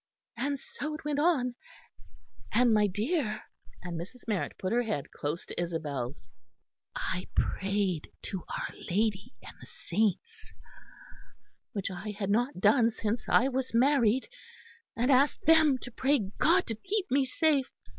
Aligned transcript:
And 0.35 0.57
so 0.57 0.95
it 0.95 1.05
went 1.05 1.19
on 1.19 1.53
and, 2.51 2.73
my 2.73 2.87
dear" 2.87 3.43
and 3.83 4.01
Mrs. 4.01 4.27
Marrett 4.27 4.57
put 4.57 4.71
her 4.71 4.81
head 4.81 5.11
close 5.11 5.45
to 5.45 5.61
Isabel's 5.61 6.27
"I 6.95 7.27
prayed 7.35 8.11
to 8.23 8.43
our 8.49 8.75
Lady 8.89 9.35
and 9.43 9.53
the 9.61 9.67
saints, 9.67 10.53
which 11.73 11.91
I 11.91 12.15
had 12.17 12.31
not 12.31 12.59
done 12.59 12.89
since 12.89 13.29
I 13.29 13.47
was 13.49 13.75
married; 13.75 14.27
and 14.97 15.11
asked 15.11 15.45
them 15.45 15.77
to 15.77 15.91
pray 15.91 16.31
God 16.39 16.65
to 16.65 16.73
keep 16.73 17.11
me 17.11 17.23
safe. 17.23 17.69